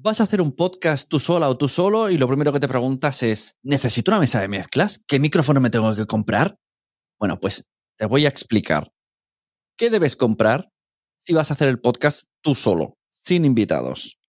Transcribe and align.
Vas 0.00 0.20
a 0.20 0.24
hacer 0.24 0.40
un 0.40 0.52
podcast 0.52 1.08
tú 1.08 1.18
sola 1.18 1.48
o 1.48 1.56
tú 1.56 1.68
solo 1.68 2.08
y 2.08 2.18
lo 2.18 2.28
primero 2.28 2.52
que 2.52 2.60
te 2.60 2.68
preguntas 2.68 3.24
es, 3.24 3.56
¿necesito 3.64 4.12
una 4.12 4.20
mesa 4.20 4.40
de 4.40 4.46
mezclas? 4.46 5.02
¿Qué 5.08 5.18
micrófono 5.18 5.60
me 5.60 5.70
tengo 5.70 5.92
que 5.96 6.06
comprar? 6.06 6.56
Bueno, 7.18 7.40
pues 7.40 7.64
te 7.96 8.06
voy 8.06 8.24
a 8.24 8.28
explicar. 8.28 8.92
¿Qué 9.76 9.90
debes 9.90 10.14
comprar 10.14 10.70
si 11.18 11.32
vas 11.34 11.50
a 11.50 11.54
hacer 11.54 11.66
el 11.66 11.80
podcast 11.80 12.26
tú 12.42 12.54
solo, 12.54 12.96
sin 13.10 13.44
invitados? 13.44 14.20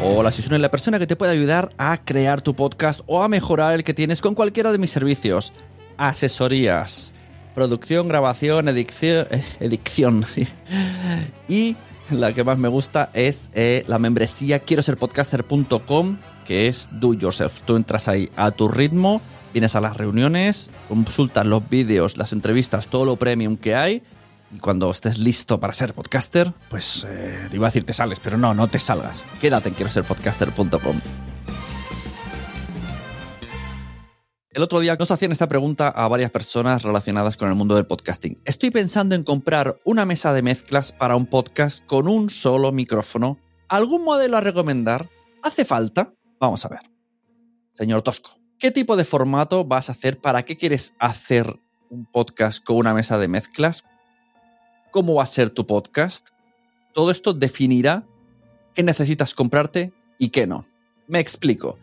Hola, 0.00 0.30
si 0.30 0.42
soy 0.42 0.60
la 0.60 0.70
persona 0.70 1.00
que 1.00 1.08
te 1.08 1.16
puede 1.16 1.32
ayudar 1.32 1.74
a 1.78 2.04
crear 2.04 2.42
tu 2.42 2.54
podcast 2.54 3.00
o 3.08 3.24
a 3.24 3.28
mejorar 3.28 3.74
el 3.74 3.82
que 3.82 3.92
tienes 3.92 4.20
con 4.20 4.36
cualquiera 4.36 4.70
de 4.70 4.78
mis 4.78 4.92
servicios. 4.92 5.52
Asesorías, 5.96 7.12
producción, 7.56 8.06
grabación, 8.06 8.68
eh, 8.68 8.86
edicción. 9.58 10.24
y 11.48 11.74
la 12.10 12.32
que 12.32 12.44
más 12.44 12.58
me 12.58 12.68
gusta 12.68 13.10
es 13.14 13.50
eh, 13.54 13.84
la 13.86 13.98
membresía 13.98 14.60
quiero 14.60 14.82
ser 14.82 14.96
podcaster.com, 14.96 16.18
que 16.46 16.68
es 16.68 16.88
do 16.92 17.14
yourself. 17.14 17.60
Tú 17.62 17.76
entras 17.76 18.08
ahí 18.08 18.30
a 18.36 18.50
tu 18.50 18.68
ritmo, 18.68 19.20
vienes 19.52 19.74
a 19.76 19.80
las 19.80 19.96
reuniones, 19.96 20.70
consultas 20.88 21.46
los 21.46 21.68
vídeos, 21.68 22.16
las 22.16 22.32
entrevistas, 22.32 22.88
todo 22.88 23.04
lo 23.04 23.16
premium 23.16 23.56
que 23.56 23.74
hay. 23.74 24.02
Y 24.50 24.58
cuando 24.58 24.90
estés 24.90 25.18
listo 25.18 25.60
para 25.60 25.74
ser 25.74 25.92
podcaster, 25.92 26.52
pues 26.70 27.06
eh, 27.08 27.48
iba 27.52 27.66
a 27.66 27.70
decir 27.70 27.84
te 27.84 27.92
sales, 27.92 28.18
pero 28.18 28.38
no, 28.38 28.54
no 28.54 28.68
te 28.68 28.78
salgas. 28.78 29.22
Quédate 29.40 29.68
en 29.68 29.74
quiero 29.74 29.90
ser 29.90 30.04
podcaster.com. 30.04 31.37
El 34.58 34.64
otro 34.64 34.80
día 34.80 34.96
nos 34.96 35.12
hacían 35.12 35.30
esta 35.30 35.48
pregunta 35.48 35.86
a 35.86 36.08
varias 36.08 36.32
personas 36.32 36.82
relacionadas 36.82 37.36
con 37.36 37.48
el 37.48 37.54
mundo 37.54 37.76
del 37.76 37.86
podcasting. 37.86 38.40
Estoy 38.44 38.72
pensando 38.72 39.14
en 39.14 39.22
comprar 39.22 39.78
una 39.84 40.04
mesa 40.04 40.32
de 40.32 40.42
mezclas 40.42 40.90
para 40.90 41.14
un 41.14 41.26
podcast 41.26 41.86
con 41.86 42.08
un 42.08 42.28
solo 42.28 42.72
micrófono. 42.72 43.38
¿Algún 43.68 44.02
modelo 44.02 44.36
a 44.36 44.40
recomendar? 44.40 45.08
¿Hace 45.44 45.64
falta? 45.64 46.12
Vamos 46.40 46.64
a 46.64 46.70
ver. 46.70 46.80
Señor 47.70 48.02
Tosco, 48.02 48.30
¿qué 48.58 48.72
tipo 48.72 48.96
de 48.96 49.04
formato 49.04 49.64
vas 49.64 49.90
a 49.90 49.92
hacer? 49.92 50.20
¿Para 50.20 50.44
qué 50.44 50.56
quieres 50.56 50.92
hacer 50.98 51.60
un 51.88 52.04
podcast 52.06 52.64
con 52.64 52.78
una 52.78 52.94
mesa 52.94 53.16
de 53.16 53.28
mezclas? 53.28 53.84
¿Cómo 54.90 55.14
va 55.14 55.22
a 55.22 55.26
ser 55.26 55.50
tu 55.50 55.68
podcast? 55.68 56.30
Todo 56.94 57.12
esto 57.12 57.32
definirá 57.32 58.08
qué 58.74 58.82
necesitas 58.82 59.34
comprarte 59.34 59.92
y 60.18 60.30
qué 60.30 60.48
no. 60.48 60.66
Me 61.06 61.20
explico 61.20 61.78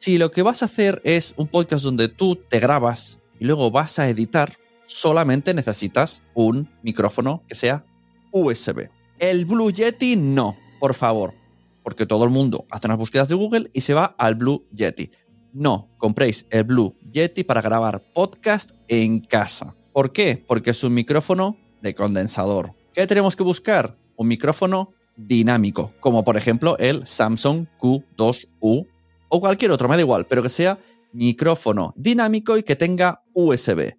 si 0.00 0.16
lo 0.16 0.30
que 0.30 0.40
vas 0.40 0.62
a 0.62 0.64
hacer 0.64 1.02
es 1.04 1.34
un 1.36 1.46
podcast 1.46 1.84
donde 1.84 2.08
tú 2.08 2.34
te 2.34 2.58
grabas 2.58 3.18
y 3.38 3.44
luego 3.44 3.70
vas 3.70 3.98
a 3.98 4.08
editar, 4.08 4.54
solamente 4.86 5.52
necesitas 5.52 6.22
un 6.32 6.70
micrófono 6.82 7.42
que 7.46 7.54
sea 7.54 7.84
USB. 8.32 8.88
El 9.18 9.44
Blue 9.44 9.70
Yeti 9.70 10.16
no, 10.16 10.56
por 10.78 10.94
favor, 10.94 11.34
porque 11.82 12.06
todo 12.06 12.24
el 12.24 12.30
mundo 12.30 12.64
hace 12.70 12.86
unas 12.86 12.96
búsquedas 12.96 13.28
de 13.28 13.34
Google 13.34 13.70
y 13.74 13.82
se 13.82 13.92
va 13.92 14.14
al 14.16 14.36
Blue 14.36 14.64
Yeti. 14.72 15.10
No, 15.52 15.90
compréis 15.98 16.46
el 16.48 16.64
Blue 16.64 16.96
Yeti 17.12 17.44
para 17.44 17.60
grabar 17.60 18.00
podcast 18.14 18.70
en 18.88 19.20
casa. 19.20 19.74
¿Por 19.92 20.14
qué? 20.14 20.42
Porque 20.48 20.70
es 20.70 20.82
un 20.82 20.94
micrófono 20.94 21.58
de 21.82 21.94
condensador. 21.94 22.72
¿Qué 22.94 23.06
tenemos 23.06 23.36
que 23.36 23.42
buscar? 23.42 23.98
Un 24.16 24.28
micrófono 24.28 24.94
dinámico, 25.14 25.92
como 26.00 26.24
por 26.24 26.38
ejemplo 26.38 26.78
el 26.78 27.06
Samsung 27.06 27.66
Q2U 27.78 28.86
o 29.30 29.40
cualquier 29.40 29.70
otro, 29.70 29.88
me 29.88 29.96
da 29.96 30.02
igual, 30.02 30.26
pero 30.26 30.42
que 30.42 30.50
sea 30.50 30.78
micrófono 31.12 31.94
dinámico 31.96 32.58
y 32.58 32.62
que 32.62 32.76
tenga 32.76 33.22
USB. 33.32 33.94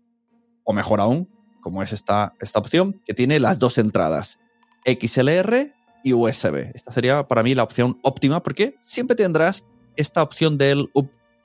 O 0.63 0.73
mejor 0.73 0.99
aún, 0.99 1.27
como 1.61 1.81
es 1.81 1.93
esta, 1.93 2.35
esta 2.39 2.59
opción, 2.59 3.01
que 3.05 3.13
tiene 3.13 3.39
las 3.39 3.57
dos 3.57 3.77
entradas, 3.77 4.39
XLR 4.85 5.73
y 6.03 6.13
USB. 6.13 6.71
Esta 6.73 6.91
sería 6.91 7.27
para 7.27 7.43
mí 7.43 7.55
la 7.55 7.63
opción 7.63 7.99
óptima 8.03 8.43
porque 8.43 8.75
siempre 8.81 9.15
tendrás 9.15 9.65
esta 9.95 10.21
opción 10.21 10.57
del 10.57 10.89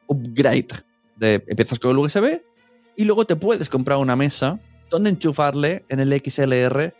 upgrade. 0.08 0.68
De, 1.16 1.42
empiezas 1.46 1.78
con 1.78 1.92
el 1.92 1.98
USB 1.98 2.42
y 2.96 3.04
luego 3.04 3.24
te 3.24 3.36
puedes 3.36 3.70
comprar 3.70 3.98
una 3.98 4.16
mesa 4.16 4.60
donde 4.90 5.10
enchufarle 5.10 5.84
en 5.88 6.00
el 6.00 6.12
XLR 6.12 6.94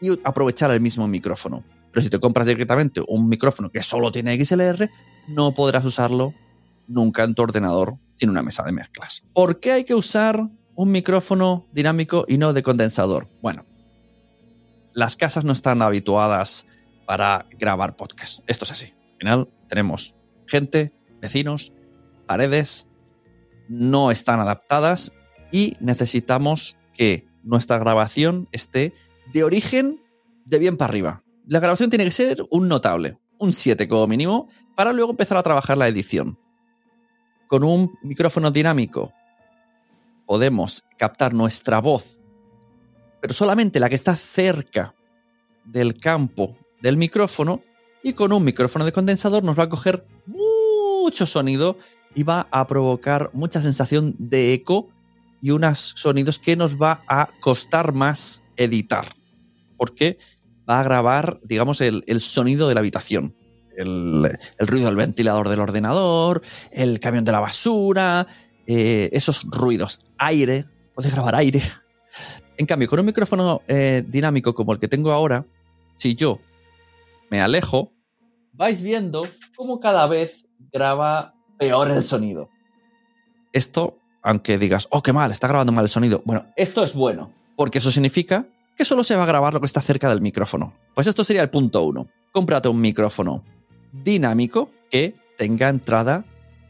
y 0.00 0.18
aprovechar 0.22 0.70
el 0.70 0.80
mismo 0.80 1.08
micrófono. 1.08 1.64
Pero 1.90 2.02
si 2.04 2.10
te 2.10 2.20
compras 2.20 2.46
directamente 2.46 3.02
un 3.08 3.28
micrófono 3.28 3.70
que 3.70 3.82
solo 3.82 4.12
tiene 4.12 4.42
XLR, 4.44 4.88
no 5.28 5.52
podrás 5.52 5.84
usarlo 5.84 6.34
nunca 6.86 7.24
en 7.24 7.34
tu 7.34 7.42
ordenador 7.42 7.96
sin 8.08 8.30
una 8.30 8.42
mesa 8.42 8.62
de 8.62 8.72
mezclas. 8.72 9.24
¿Por 9.32 9.60
qué 9.60 9.72
hay 9.72 9.84
que 9.84 9.94
usar 9.94 10.48
un 10.74 10.90
micrófono 10.90 11.66
dinámico 11.72 12.24
y 12.28 12.38
no 12.38 12.52
de 12.52 12.62
condensador? 12.62 13.28
Bueno, 13.42 13.64
las 14.94 15.16
casas 15.16 15.44
no 15.44 15.52
están 15.52 15.82
habituadas 15.82 16.66
para 17.06 17.46
grabar 17.58 17.96
podcast. 17.96 18.40
Esto 18.46 18.64
es 18.64 18.72
así. 18.72 18.86
Al 18.86 19.18
final 19.18 19.48
tenemos 19.68 20.14
gente, 20.46 20.92
vecinos, 21.20 21.72
paredes, 22.26 22.86
no 23.68 24.10
están 24.10 24.40
adaptadas 24.40 25.12
y 25.52 25.74
necesitamos 25.80 26.76
que 26.92 27.26
nuestra 27.42 27.78
grabación 27.78 28.48
esté 28.52 28.92
de 29.32 29.44
origen 29.44 30.00
de 30.44 30.58
bien 30.58 30.76
para 30.76 30.90
arriba. 30.90 31.22
La 31.46 31.60
grabación 31.60 31.90
tiene 31.90 32.04
que 32.04 32.10
ser 32.10 32.42
un 32.50 32.68
notable, 32.68 33.18
un 33.38 33.52
7 33.52 33.88
como 33.88 34.06
mínimo, 34.06 34.48
para 34.74 34.92
luego 34.92 35.10
empezar 35.10 35.38
a 35.38 35.42
trabajar 35.42 35.78
la 35.78 35.88
edición. 35.88 36.38
Con 37.46 37.64
un 37.64 37.92
micrófono 38.02 38.50
dinámico 38.50 39.12
podemos 40.26 40.84
captar 40.98 41.32
nuestra 41.32 41.80
voz 41.80 42.20
pero 43.26 43.34
solamente 43.34 43.80
la 43.80 43.88
que 43.88 43.96
está 43.96 44.14
cerca 44.14 44.94
del 45.64 45.98
campo 45.98 46.56
del 46.80 46.96
micrófono 46.96 47.60
y 48.04 48.12
con 48.12 48.32
un 48.32 48.44
micrófono 48.44 48.84
de 48.84 48.92
condensador 48.92 49.42
nos 49.42 49.58
va 49.58 49.64
a 49.64 49.68
coger 49.68 50.06
mucho 50.26 51.26
sonido 51.26 51.76
y 52.14 52.22
va 52.22 52.46
a 52.52 52.68
provocar 52.68 53.30
mucha 53.32 53.60
sensación 53.60 54.14
de 54.18 54.52
eco 54.52 54.90
y 55.42 55.50
unos 55.50 55.94
sonidos 55.96 56.38
que 56.38 56.54
nos 56.54 56.80
va 56.80 57.02
a 57.08 57.30
costar 57.40 57.94
más 57.94 58.44
editar. 58.56 59.06
Porque 59.76 60.18
va 60.68 60.80
a 60.80 60.82
grabar, 60.82 61.40
digamos, 61.42 61.80
el, 61.80 62.20
sonido 62.20 62.68
de 62.68 62.74
la 62.74 62.80
habitación. 62.80 63.34
El, 63.76 64.38
ruido 64.58 64.86
del 64.86 64.96
ventilador 64.96 65.48
del 65.48 65.60
ordenador, 65.60 66.42
el 66.70 66.98
camión 66.98 67.24
de 67.24 67.32
la 67.32 67.40
basura, 67.40 68.26
eh, 68.66 69.10
esos 69.12 69.44
ruidos. 69.44 70.00
Aire, 70.18 70.64
puede 70.94 71.10
grabar 71.10 71.34
aire. 71.34 71.62
En 72.56 72.66
cambio, 72.66 72.88
con 72.88 72.98
un 72.98 73.06
micrófono 73.06 73.60
eh, 73.68 74.02
dinámico 74.06 74.54
como 74.54 74.72
el 74.72 74.78
que 74.78 74.88
tengo 74.88 75.12
ahora, 75.12 75.44
si 75.94 76.14
yo 76.14 76.40
me 77.30 77.40
alejo, 77.40 77.92
vais 78.52 78.80
viendo 78.80 79.28
cómo 79.56 79.78
cada 79.78 80.06
vez 80.06 80.46
graba 80.72 81.34
peor 81.58 81.90
el 81.90 82.02
sonido. 82.02 82.48
Esto, 83.52 83.98
aunque 84.22 84.58
digas, 84.58 84.88
oh, 84.90 85.02
qué 85.02 85.12
mal, 85.12 85.30
está 85.30 85.48
grabando 85.48 85.72
mal 85.72 85.84
el 85.84 85.90
sonido. 85.90 86.22
Bueno, 86.24 86.46
esto 86.56 86.82
es 86.82 86.94
bueno, 86.94 87.32
porque 87.56 87.78
eso 87.78 87.90
significa 87.90 88.46
que 88.76 88.84
solo 88.84 89.02
se 89.04 89.16
va 89.16 89.22
a 89.22 89.26
grabar 89.26 89.54
lo 89.54 89.60
que 89.60 89.66
está 89.66 89.80
cerca 89.80 90.08
del 90.08 90.20
micrófono. 90.20 90.76
Pues 90.94 91.06
esto 91.06 91.24
sería 91.24 91.42
el 91.42 91.50
punto 91.50 91.82
uno. 91.84 92.08
Cómprate 92.32 92.68
un 92.68 92.80
micrófono 92.80 93.42
dinámico 93.92 94.70
que 94.90 95.14
tenga 95.38 95.68
entrada 95.68 96.24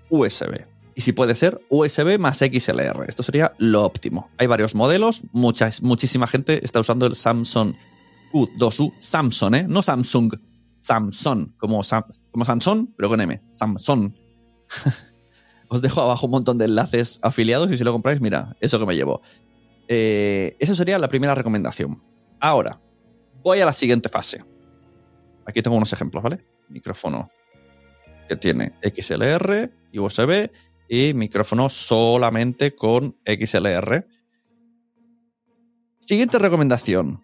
USB. 0.09 0.67
Y 0.95 1.03
si 1.03 1.13
puede 1.13 1.35
ser 1.35 1.61
USB 1.69 2.19
más 2.19 2.39
XLR. 2.39 3.05
Esto 3.07 3.23
sería 3.23 3.53
lo 3.59 3.85
óptimo. 3.85 4.31
Hay 4.39 4.47
varios 4.47 4.75
modelos, 4.75 5.23
muchísima 5.33 6.27
gente 6.27 6.65
está 6.65 6.81
usando 6.81 7.07
el 7.07 7.17
Samsung 7.17 7.75
U2U, 8.33 8.95
Samsung, 8.99 9.55
¿eh? 9.55 9.67
No 9.69 9.83
Samsung, 9.83 10.33
Samsung, 10.73 11.57
como, 11.59 11.83
como 12.31 12.45
Samsung, 12.45 12.89
pero 12.97 13.09
con 13.09 13.21
M, 13.21 13.43
Samsung. 13.53 14.13
Os 15.69 15.83
dejo 15.83 16.01
abajo 16.01 16.27
un 16.27 16.33
montón 16.33 16.59
de 16.59 16.67
enlaces 16.67 17.19
afiliados 17.23 17.73
y 17.73 17.77
si 17.77 17.85
lo 17.85 17.93
compráis, 17.93 18.21
mira, 18.21 18.57
eso 18.61 18.79
que 18.79 18.87
me 18.87 18.95
llevo. 18.95 19.21
Eh, 19.89 20.57
eso 20.59 20.75
sería 20.75 20.99
la 20.99 21.09
primera 21.09 21.35
recomendación. 21.35 22.03
Ahora, 22.41 22.81
voy 23.43 23.61
a 23.61 23.67
la 23.67 23.73
siguiente 23.73 24.09
fase. 24.09 24.45
Aquí 25.45 25.63
tengo 25.63 25.77
unos 25.77 25.93
ejemplos, 25.93 26.23
¿vale? 26.23 26.45
Micrófono 26.69 27.31
que 28.29 28.37
tiene 28.37 28.73
XLR 28.83 29.71
y 29.93 29.99
USB 29.99 30.51
y 30.89 31.15
micrófono 31.15 31.69
solamente 31.69 32.75
con 32.75 33.17
XLR. 33.25 34.07
Siguiente 36.01 36.39
recomendación. 36.39 37.23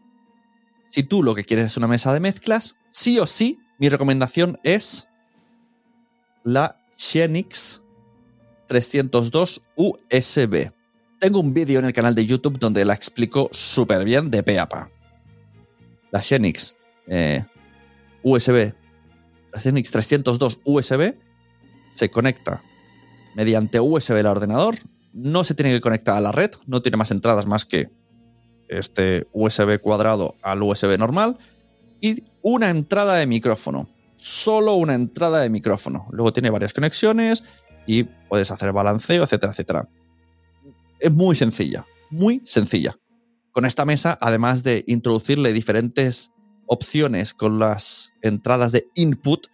Si 0.91 1.03
tú 1.03 1.23
lo 1.23 1.35
que 1.35 1.45
quieres 1.45 1.67
es 1.67 1.77
una 1.77 1.87
mesa 1.87 2.13
de 2.13 2.21
mezclas, 2.21 2.77
sí 2.91 3.19
o 3.19 3.27
sí, 3.27 3.59
mi 3.79 3.89
recomendación 3.89 4.59
es 4.63 5.09
la 6.45 6.77
Xenix 6.97 7.83
302 8.69 9.63
USB. 9.77 10.71
Tengo 11.23 11.39
un 11.39 11.55
vídeo 11.55 11.79
en 11.79 11.85
el 11.85 11.93
canal 11.93 12.17
de 12.17 12.27
YouTube 12.27 12.59
donde 12.59 12.85
la 12.85 12.95
explico 12.95 13.49
súper 13.53 14.03
bien 14.03 14.29
de 14.29 14.43
pe. 14.43 14.59
La 16.11 16.21
Xenix 16.21 16.75
eh, 17.07 17.45
USB, 18.25 18.75
la 19.53 19.61
Xenix 19.61 19.93
302 19.93 20.59
USB 20.65 21.15
se 21.95 22.11
conecta 22.11 22.65
mediante 23.37 23.79
USB 23.79 24.17
al 24.17 24.27
ordenador, 24.27 24.75
no 25.13 25.45
se 25.45 25.55
tiene 25.55 25.71
que 25.71 25.81
conectar 25.81 26.17
a 26.17 26.21
la 26.21 26.33
red, 26.33 26.51
no 26.67 26.83
tiene 26.83 26.97
más 26.97 27.13
entradas 27.13 27.47
más 27.47 27.67
que 27.67 27.89
este 28.67 29.29
USB 29.33 29.79
cuadrado 29.79 30.35
al 30.43 30.61
USB 30.61 30.99
normal 30.99 31.39
y 32.01 32.25
una 32.43 32.69
entrada 32.69 33.15
de 33.15 33.29
micrófono. 33.29 33.89
Solo 34.17 34.75
una 34.75 34.97
entrada 34.97 35.39
de 35.39 35.51
micrófono. 35.51 36.09
Luego 36.11 36.33
tiene 36.33 36.51
varias 36.51 36.73
conexiones 36.73 37.45
y 37.87 38.03
puedes 38.03 38.51
hacer 38.51 38.73
balanceo, 38.73 39.23
etcétera, 39.23 39.53
etcétera. 39.53 39.89
Es 41.03 41.13
muy 41.13 41.37
sencilla, 41.37 41.87
muy 42.11 42.41
sencilla. 42.45 42.97
Con 43.53 43.67
esta 43.67 43.85
mesa, 43.85 44.17
además 44.21 44.63
de 44.63 44.85
introducirle 44.87 45.53
diferentes 45.53 46.31
opciones 46.67 47.35
con 47.35 47.59
las 47.59 48.15
entradas 48.23 48.73
de 48.73 48.89
input, 48.95 49.47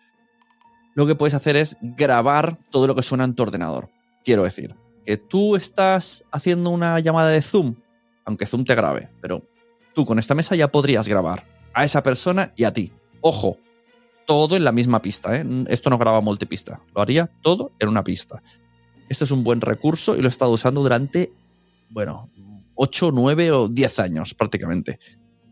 lo 0.95 1.07
que 1.07 1.17
puedes 1.17 1.35
hacer 1.35 1.57
es 1.57 1.77
grabar 1.81 2.57
todo 2.71 2.87
lo 2.87 2.95
que 2.95 3.03
suena 3.03 3.25
en 3.25 3.35
tu 3.35 3.43
ordenador. 3.43 3.89
Quiero 4.25 4.45
decir, 4.45 4.77
que 5.05 5.17
tú 5.17 5.57
estás 5.57 6.25
haciendo 6.31 6.71
una 6.71 7.01
llamada 7.01 7.31
de 7.31 7.43
Zoom 7.43 7.75
aunque 8.29 8.45
Zoom 8.45 8.65
te 8.65 8.75
grabe, 8.75 9.09
pero 9.23 9.43
tú 9.95 10.05
con 10.05 10.19
esta 10.19 10.35
mesa 10.35 10.55
ya 10.55 10.71
podrías 10.71 11.09
grabar 11.09 11.47
a 11.73 11.87
esa 11.87 12.03
persona 12.03 12.53
y 12.57 12.65
a 12.65 12.75
ti. 12.75 12.93
Ojo, 13.23 13.57
todo 14.27 14.55
en 14.55 14.65
la 14.65 14.73
misma 14.73 15.01
pista, 15.01 15.35
¿eh? 15.35 15.47
Esto 15.69 15.89
no 15.89 15.97
graba 15.97 16.21
multipista, 16.21 16.83
lo 16.95 17.01
haría 17.01 17.31
todo 17.41 17.73
en 17.79 17.89
una 17.89 18.05
pista. 18.05 18.43
Este 19.09 19.25
es 19.25 19.31
un 19.31 19.45
buen 19.45 19.61
recurso 19.61 20.17
y 20.17 20.21
lo 20.21 20.27
he 20.27 20.31
estado 20.31 20.51
usando 20.53 20.83
durante, 20.83 21.33
bueno, 21.91 22.31
8, 22.75 23.11
9 23.13 23.53
o 23.53 23.69
10 23.69 23.99
años 24.01 24.35
prácticamente. 24.35 24.99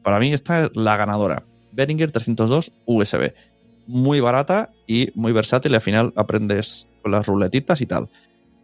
Para 0.03 0.19
mí 0.21 0.33
esta 0.33 0.65
es 0.65 0.71
la 0.75 0.97
ganadora. 0.97 1.43
Behringer 1.73 2.13
302 2.13 2.73
USB. 2.87 3.33
Muy 3.87 4.21
barata 4.21 4.71
y 4.87 5.11
muy 5.15 5.33
versátil 5.33 5.73
y 5.73 5.75
al 5.77 5.81
final 5.81 6.13
aprendes 6.17 6.87
con 7.03 7.13
las 7.13 7.27
ruletitas 7.27 7.81
y 7.81 7.87
tal. 7.87 8.09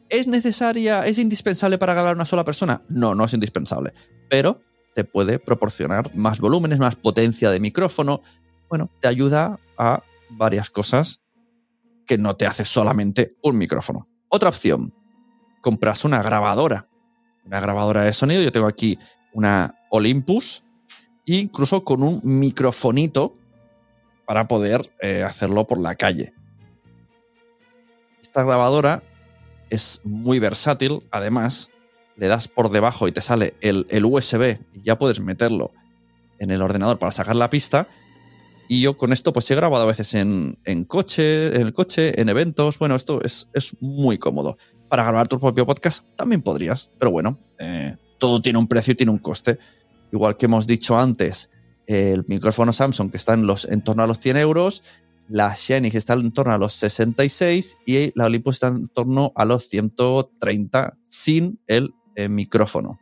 ¿Es 0.08 0.26
necesaria, 0.26 1.06
es 1.06 1.18
indispensable 1.18 1.78
para 1.78 1.94
grabar 1.94 2.14
una 2.14 2.24
sola 2.24 2.44
persona? 2.44 2.82
No, 2.88 3.14
no 3.14 3.24
es 3.24 3.32
indispensable, 3.32 3.92
pero 4.28 4.60
te 4.94 5.04
puede 5.04 5.38
proporcionar 5.38 6.14
más 6.14 6.38
volúmenes, 6.38 6.78
más 6.78 6.96
potencia 6.96 7.50
de 7.50 7.60
micrófono. 7.60 8.20
Bueno, 8.68 8.90
te 9.00 9.08
ayuda 9.08 9.58
a 9.78 10.02
varias 10.30 10.70
cosas 10.70 11.22
que 12.06 12.18
no 12.18 12.36
te 12.36 12.46
hace 12.46 12.64
solamente 12.64 13.36
un 13.42 13.56
micrófono. 13.56 14.11
Otra 14.34 14.48
opción, 14.48 14.94
compras 15.60 16.06
una 16.06 16.22
grabadora, 16.22 16.88
una 17.44 17.60
grabadora 17.60 18.04
de 18.04 18.14
sonido. 18.14 18.40
Yo 18.40 18.50
tengo 18.50 18.66
aquí 18.66 18.98
una 19.34 19.74
Olympus, 19.90 20.64
incluso 21.26 21.84
con 21.84 22.02
un 22.02 22.18
microfonito 22.24 23.36
para 24.24 24.48
poder 24.48 24.90
eh, 25.02 25.22
hacerlo 25.22 25.66
por 25.66 25.78
la 25.78 25.96
calle. 25.96 26.32
Esta 28.22 28.42
grabadora 28.42 29.02
es 29.68 30.00
muy 30.02 30.38
versátil. 30.38 31.06
Además, 31.10 31.70
le 32.16 32.26
das 32.28 32.48
por 32.48 32.70
debajo 32.70 33.08
y 33.08 33.12
te 33.12 33.20
sale 33.20 33.52
el, 33.60 33.84
USB 34.02 34.60
y 34.72 34.80
ya 34.80 34.96
puedes 34.96 35.20
meterlo 35.20 35.72
en 36.38 36.50
el 36.50 36.62
ordenador 36.62 36.98
para 36.98 37.12
sacar 37.12 37.36
la 37.36 37.50
pista. 37.50 37.86
Y 38.72 38.80
yo 38.80 38.96
con 38.96 39.12
esto 39.12 39.34
pues 39.34 39.50
he 39.50 39.54
grabado 39.54 39.84
a 39.84 39.86
veces 39.86 40.14
en, 40.14 40.56
coche, 40.86 41.54
en 41.54 41.60
el 41.60 41.74
coche, 41.74 42.18
en 42.18 42.30
eventos. 42.30 42.78
Bueno, 42.78 42.94
esto 42.94 43.20
es, 43.22 43.46
muy 43.80 44.16
cómodo. 44.16 44.56
Para 44.88 45.04
grabar 45.04 45.28
tu 45.28 45.38
propio 45.38 45.66
podcast 45.66 46.04
también 46.16 46.40
podrías, 46.40 46.88
pero 46.98 47.10
bueno, 47.10 47.38
eh, 47.58 47.94
todo 48.18 48.40
tiene 48.40 48.58
un 48.58 48.66
precio 48.66 48.92
y 48.92 48.94
tiene 48.94 49.12
un 49.12 49.18
coste. 49.18 49.58
Igual 50.10 50.38
que 50.38 50.46
hemos 50.46 50.66
dicho 50.66 50.98
antes, 50.98 51.50
el 51.86 52.24
micrófono 52.28 52.72
Samsung 52.72 53.10
que 53.10 53.18
está 53.18 53.34
en, 53.34 53.46
los, 53.46 53.66
en 53.66 53.84
torno 53.84 54.04
a 54.04 54.06
los 54.06 54.20
100 54.20 54.38
euros, 54.38 54.82
la 55.28 55.54
Xenix 55.54 55.94
está 55.94 56.14
en 56.14 56.32
torno 56.32 56.54
a 56.54 56.56
los 56.56 56.72
66 56.72 57.76
y 57.84 58.18
la 58.18 58.24
Olympus 58.24 58.56
está 58.56 58.68
en 58.68 58.88
torno 58.88 59.32
a 59.34 59.44
los 59.44 59.68
130 59.68 60.96
sin 61.04 61.60
el 61.66 61.92
eh, 62.16 62.30
micrófono. 62.30 62.98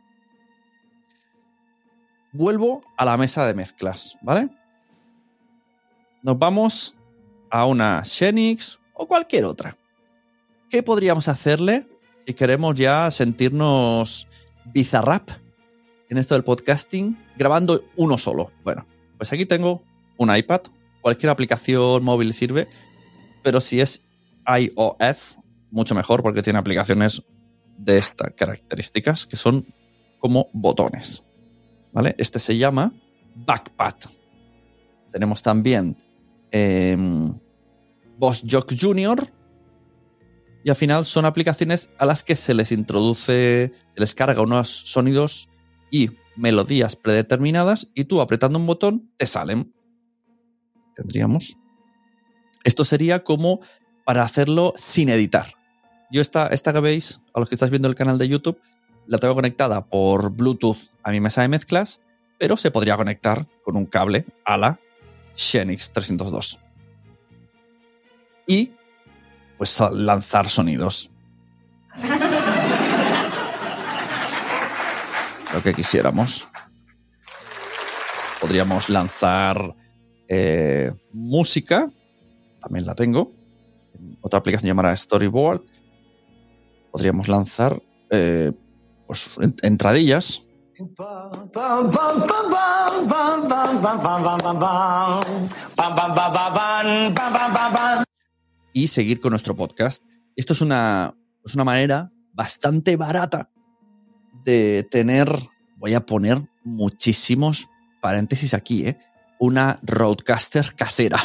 Vuelvo 2.33 2.81
a 2.97 3.05
la 3.05 3.15
mesa 3.15 3.47
de 3.47 3.53
mezclas, 3.53 4.17
¿vale? 4.21 4.49
Nos 6.23 6.37
vamos 6.37 6.93
a 7.49 7.65
una 7.65 8.05
Xenix 8.05 8.79
o 8.93 9.07
cualquier 9.07 9.45
otra. 9.45 9.75
¿Qué 10.69 10.83
podríamos 10.83 11.27
hacerle 11.27 11.87
si 12.25 12.35
queremos 12.35 12.77
ya 12.77 13.09
sentirnos 13.09 14.27
bizarrap 14.65 15.31
en 16.09 16.19
esto 16.19 16.35
del 16.35 16.43
podcasting 16.43 17.17
grabando 17.37 17.83
uno 17.95 18.19
solo? 18.19 18.51
Bueno, 18.63 18.85
pues 19.17 19.33
aquí 19.33 19.47
tengo 19.47 19.81
un 20.17 20.35
iPad, 20.35 20.61
cualquier 21.01 21.31
aplicación 21.31 22.05
móvil 22.05 22.35
sirve, 22.35 22.67
pero 23.41 23.59
si 23.59 23.81
es 23.81 24.03
iOS, 24.45 25.39
mucho 25.71 25.95
mejor 25.95 26.21
porque 26.21 26.43
tiene 26.43 26.59
aplicaciones 26.59 27.23
de 27.79 27.97
estas 27.97 28.31
características 28.35 29.25
que 29.25 29.37
son 29.37 29.65
como 30.19 30.49
botones. 30.53 31.23
¿Vale? 31.93 32.13
Este 32.19 32.37
se 32.37 32.57
llama 32.57 32.93
Backpad. 33.37 33.95
Tenemos 35.11 35.41
también 35.41 35.95
eh, 36.51 36.97
Boss 38.17 38.43
Jock 38.49 38.73
Junior. 38.79 39.19
Y 40.63 40.69
al 40.69 40.75
final 40.75 41.05
son 41.05 41.25
aplicaciones 41.25 41.89
a 41.97 42.05
las 42.05 42.23
que 42.23 42.35
se 42.35 42.53
les 42.53 42.71
introduce, 42.71 43.73
se 43.89 43.99
les 43.99 44.13
carga 44.13 44.41
unos 44.41 44.69
sonidos 44.69 45.49
y 45.89 46.11
melodías 46.35 46.95
predeterminadas 46.95 47.87
y 47.95 48.05
tú 48.05 48.21
apretando 48.21 48.59
un 48.59 48.67
botón 48.67 49.11
te 49.17 49.25
salen 49.25 49.73
tendríamos. 51.01 51.57
Esto 52.63 52.85
sería 52.85 53.23
como 53.23 53.61
para 54.05 54.23
hacerlo 54.23 54.73
sin 54.75 55.09
editar. 55.09 55.47
Yo 56.11 56.21
esta, 56.21 56.47
esta 56.47 56.73
que 56.73 56.79
veis, 56.79 57.21
a 57.33 57.39
los 57.39 57.49
que 57.49 57.55
estáis 57.55 57.71
viendo 57.71 57.87
el 57.87 57.95
canal 57.95 58.17
de 58.17 58.27
YouTube, 58.27 58.59
la 59.07 59.17
tengo 59.17 59.35
conectada 59.35 59.85
por 59.85 60.31
Bluetooth 60.31 60.77
a 61.03 61.11
mi 61.11 61.19
mesa 61.19 61.41
de 61.41 61.47
mezclas, 61.47 62.01
pero 62.37 62.57
se 62.57 62.71
podría 62.71 62.97
conectar 62.97 63.47
con 63.63 63.75
un 63.77 63.85
cable 63.85 64.25
a 64.45 64.57
la 64.57 64.79
Xenix 65.35 65.91
302. 65.91 66.59
Y 68.47 68.71
pues 69.57 69.79
lanzar 69.91 70.49
sonidos. 70.49 71.11
Lo 75.53 75.61
que 75.61 75.73
quisiéramos. 75.73 76.47
Podríamos 78.39 78.89
lanzar 78.89 79.75
eh, 80.27 80.91
música, 81.11 81.89
también 82.59 82.85
la 82.85 82.95
tengo. 82.95 83.31
Otra 84.21 84.39
aplicación 84.39 84.67
llamada 84.69 84.95
Storyboard. 84.95 85.61
Podríamos 86.91 87.27
lanzar 87.27 87.81
eh, 88.09 88.51
pues, 89.05 89.31
entradillas. 89.61 90.49
Y 98.73 98.87
seguir 98.87 99.19
con 99.19 99.31
nuestro 99.31 99.55
podcast. 99.55 100.03
Esto 100.35 100.53
es 100.53 100.61
una, 100.61 101.13
es 101.43 101.53
una 101.53 101.65
manera 101.65 102.11
bastante 102.33 102.95
barata 102.95 103.49
de 104.45 104.87
tener, 104.89 105.29
voy 105.75 105.93
a 105.93 106.05
poner 106.05 106.41
muchísimos 106.63 107.67
paréntesis 108.01 108.53
aquí, 108.53 108.87
¿eh? 108.87 108.97
una 109.39 109.79
roadcaster 109.83 110.73
casera. 110.75 111.19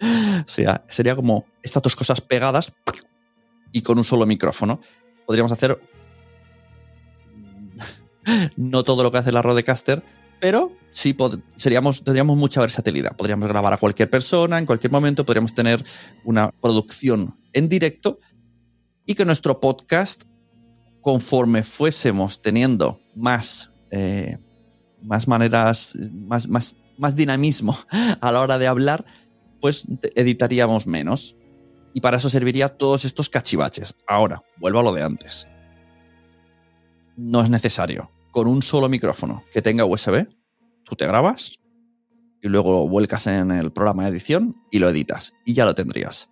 O 0.00 0.48
sea, 0.48 0.84
sería 0.88 1.14
como 1.14 1.46
estas 1.62 1.82
dos 1.84 1.94
cosas 1.94 2.20
pegadas 2.20 2.72
y 3.70 3.82
con 3.82 3.96
un 3.96 4.04
solo 4.04 4.26
micrófono. 4.26 4.80
Podríamos 5.24 5.52
hacer 5.52 5.80
no 8.56 8.82
todo 8.82 9.04
lo 9.04 9.12
que 9.12 9.18
hace 9.18 9.30
la 9.30 9.42
roadcaster, 9.42 10.02
pero 10.42 10.76
sí 10.90 11.16
seríamos, 11.54 12.02
tendríamos 12.02 12.36
mucha 12.36 12.60
versatilidad. 12.60 13.16
Podríamos 13.16 13.46
grabar 13.46 13.74
a 13.74 13.76
cualquier 13.76 14.10
persona, 14.10 14.58
en 14.58 14.66
cualquier 14.66 14.90
momento, 14.90 15.24
podríamos 15.24 15.54
tener 15.54 15.84
una 16.24 16.50
producción 16.50 17.38
en 17.52 17.68
directo 17.68 18.18
y 19.06 19.14
que 19.14 19.24
nuestro 19.24 19.60
podcast 19.60 20.24
conforme 21.00 21.62
fuésemos 21.62 22.42
teniendo 22.42 22.98
más, 23.14 23.70
eh, 23.92 24.36
más 25.00 25.28
maneras, 25.28 25.96
más, 26.10 26.48
más, 26.48 26.74
más 26.98 27.14
dinamismo 27.14 27.78
a 28.20 28.32
la 28.32 28.40
hora 28.40 28.58
de 28.58 28.66
hablar, 28.66 29.04
pues 29.60 29.86
editaríamos 30.16 30.88
menos. 30.88 31.36
Y 31.94 32.00
para 32.00 32.16
eso 32.16 32.28
serviría 32.28 32.68
todos 32.68 33.04
estos 33.04 33.30
cachivaches. 33.30 33.94
Ahora, 34.08 34.42
vuelvo 34.56 34.80
a 34.80 34.82
lo 34.82 34.92
de 34.92 35.04
antes. 35.04 35.46
No 37.16 37.44
es 37.44 37.48
necesario. 37.48 38.10
Con 38.32 38.48
un 38.48 38.62
solo 38.62 38.88
micrófono 38.88 39.44
que 39.52 39.62
tenga 39.62 39.84
USB, 39.84 40.26
tú 40.84 40.96
te 40.96 41.06
grabas 41.06 41.58
y 42.42 42.48
luego 42.48 42.88
vuelcas 42.88 43.26
en 43.28 43.52
el 43.52 43.72
programa 43.72 44.02
de 44.02 44.08
edición 44.08 44.56
y 44.70 44.80
lo 44.80 44.88
editas. 44.88 45.34
Y 45.44 45.52
ya 45.52 45.64
lo 45.64 45.74
tendrías. 45.74 46.30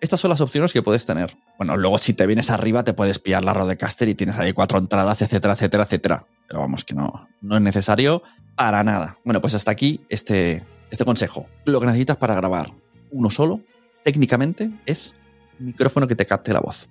Estas 0.00 0.20
son 0.20 0.28
las 0.28 0.40
opciones 0.40 0.72
que 0.72 0.82
puedes 0.82 1.06
tener. 1.06 1.36
Bueno, 1.56 1.76
luego 1.76 1.98
si 1.98 2.12
te 2.12 2.26
vienes 2.26 2.50
arriba 2.50 2.84
te 2.84 2.92
puedes 2.92 3.18
pillar 3.18 3.44
la 3.44 3.52
Rodecaster 3.52 4.08
y 4.08 4.14
tienes 4.14 4.38
ahí 4.38 4.52
cuatro 4.52 4.78
entradas, 4.78 5.22
etcétera, 5.22 5.54
etcétera, 5.54 5.84
etcétera. 5.84 6.26
Pero 6.46 6.60
vamos, 6.60 6.84
que 6.84 6.94
no, 6.94 7.28
no 7.40 7.56
es 7.56 7.62
necesario 7.62 8.22
para 8.54 8.84
nada. 8.84 9.16
Bueno, 9.24 9.40
pues 9.40 9.54
hasta 9.54 9.70
aquí 9.70 10.02
este, 10.10 10.62
este 10.90 11.04
consejo. 11.04 11.48
Lo 11.64 11.80
que 11.80 11.86
necesitas 11.86 12.18
para 12.18 12.34
grabar 12.34 12.70
uno 13.10 13.30
solo, 13.30 13.60
técnicamente, 14.04 14.70
es 14.86 15.14
un 15.58 15.66
micrófono 15.66 16.06
que 16.06 16.14
te 16.14 16.26
capte 16.26 16.52
la 16.52 16.60
voz. 16.60 16.90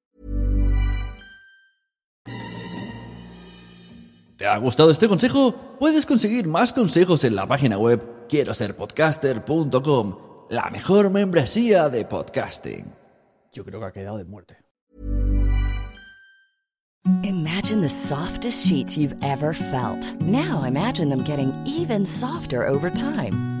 ¿Te 4.41 4.47
ha 4.47 4.57
gustado 4.57 4.89
este 4.89 5.07
consejo? 5.07 5.53
Puedes 5.79 6.07
conseguir 6.07 6.47
más 6.47 6.73
consejos 6.73 7.23
en 7.25 7.35
la 7.35 7.45
página 7.45 7.77
web 7.77 8.25
quiero 8.27 8.55
ser 8.55 8.75
podcaster.com, 8.75 10.17
la 10.49 10.67
mejor 10.71 11.11
membresía 11.11 11.89
de 11.89 12.05
podcasting. 12.05 12.91
Yo 13.53 13.63
creo 13.63 13.79
que 13.79 13.85
ha 13.85 13.91
quedado 13.91 14.17
de 14.17 14.25
muerte. 14.25 14.57
Imagine 17.21 17.81
the 17.81 17.87
softest 17.89 18.65
sheets 18.65 18.97
you've 18.97 19.15
ever 19.21 19.53
felt. 19.53 20.19
Now 20.21 20.63
imagine 20.63 21.09
them 21.09 21.23
getting 21.23 21.53
even 21.67 22.03
softer 22.03 22.67
over 22.67 22.89
time. 22.89 23.50